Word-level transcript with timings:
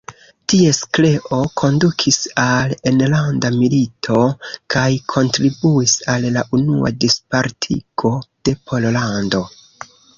Ties 0.51 0.77
kreo 0.97 1.37
kondukis 1.61 2.17
al 2.45 2.73
enlanda 2.93 3.53
milito 3.59 4.17
kaj 4.77 4.87
kontribuis 5.15 5.95
al 6.17 6.29
la 6.39 6.47
Unua 6.61 6.95
Dispartigo 7.05 8.17
de 8.49 8.61
Pollando. 8.73 9.49